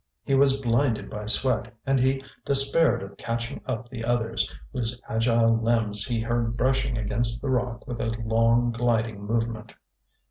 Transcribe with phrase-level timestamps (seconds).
[0.23, 5.55] He was blinded by sweat, and he despaired of catching up the others, whose agile
[5.55, 9.75] limbs he heard brushing against the rock with a long gliding movement.